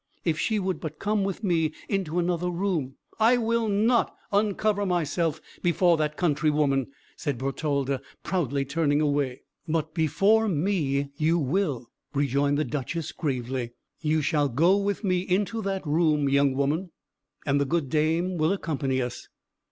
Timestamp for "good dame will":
17.65-18.51